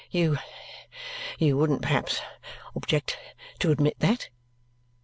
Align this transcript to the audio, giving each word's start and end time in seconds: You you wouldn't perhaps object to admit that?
You 0.09 0.39
you 1.37 1.57
wouldn't 1.59 1.83
perhaps 1.83 2.21
object 2.75 3.19
to 3.59 3.69
admit 3.69 3.99
that? 3.99 4.29